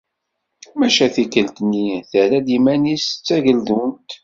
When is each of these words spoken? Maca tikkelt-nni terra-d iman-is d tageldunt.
Maca 0.77 1.07
tikkelt-nni 1.13 1.89
terra-d 2.09 2.47
iman-is 2.57 3.05
d 3.11 3.19
tageldunt. 3.27 4.09